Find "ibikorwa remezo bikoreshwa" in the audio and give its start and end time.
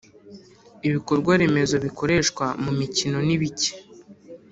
0.87-2.45